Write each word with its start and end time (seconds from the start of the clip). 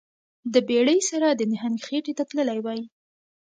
د 0.53 0.55
بیړۍ 0.67 0.99
سره 1.09 1.27
د 1.31 1.41
نهنګ 1.51 1.77
خیټې 1.85 2.13
ته 2.17 2.23
تللی 2.29 2.59
وای 2.65 2.81